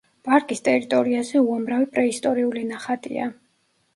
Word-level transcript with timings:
პარკის 0.27 0.61
ტერიტორიაზე 0.67 1.41
უამრავი 1.49 1.87
პრეისტორიული 1.97 2.63
ნახატია. 2.71 3.29